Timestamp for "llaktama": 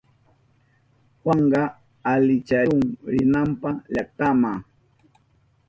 3.93-4.51